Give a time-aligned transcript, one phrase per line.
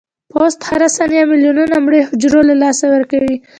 [0.31, 3.35] پوست هره ثانیه ملیونونه مړه حجرو له لاسه ورکوي.